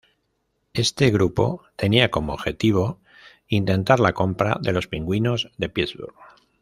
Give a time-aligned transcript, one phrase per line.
[0.73, 2.99] Este grupo tenía como objetivo
[3.47, 6.15] intentar la compra de los Pingüinos de Pittsburgh.